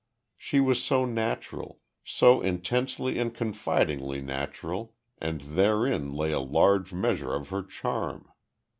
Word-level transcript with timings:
She 0.35 0.59
was 0.59 0.83
so 0.83 1.05
natural, 1.05 1.79
so 2.03 2.41
intensely 2.41 3.19
and 3.19 3.35
confidingly 3.35 4.19
natural 4.19 4.95
and 5.19 5.41
therein 5.41 6.11
lay 6.15 6.31
a 6.31 6.39
large 6.39 6.91
measure 6.91 7.35
of 7.35 7.49
her 7.49 7.61
charm. 7.61 8.27